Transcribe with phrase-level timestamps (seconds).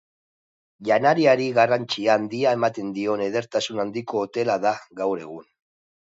[0.87, 4.71] Janariari garrantzia handia ematen dion edertasun handiko hotela da
[5.03, 5.45] gaur egun.